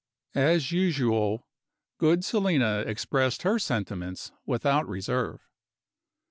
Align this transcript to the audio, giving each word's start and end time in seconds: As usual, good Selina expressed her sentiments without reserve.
As 0.33 0.71
usual, 0.71 1.45
good 1.99 2.25
Selina 2.25 2.79
expressed 2.87 3.43
her 3.43 3.59
sentiments 3.59 4.31
without 4.47 4.89
reserve. 4.89 5.47